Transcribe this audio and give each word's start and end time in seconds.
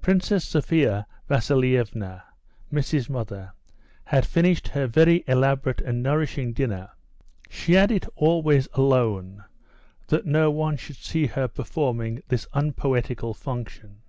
Princess 0.00 0.46
Sophia 0.48 1.06
Vasilievna, 1.28 2.22
Missy's 2.70 3.10
mother, 3.10 3.52
had 4.06 4.24
finished 4.24 4.68
her 4.68 4.86
very 4.86 5.22
elaborate 5.28 5.82
and 5.82 6.02
nourishing 6.02 6.54
dinner. 6.54 6.92
(She 7.50 7.74
had 7.74 7.90
it 7.92 8.06
always 8.16 8.66
alone, 8.72 9.44
that 10.06 10.24
no 10.24 10.50
one 10.50 10.78
should 10.78 10.96
see 10.96 11.26
her 11.26 11.48
performing 11.48 12.22
this 12.28 12.46
unpoetical 12.54 13.34
function.) 13.34 14.00